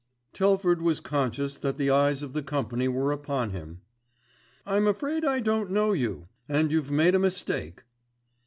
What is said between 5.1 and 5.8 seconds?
I don't